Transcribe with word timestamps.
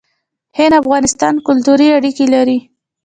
هند 0.57 0.71
او 0.77 0.79
افغانستان 0.83 1.35
کلتوري 1.47 1.87
اړیکې 1.97 2.25
لري. 2.33 2.57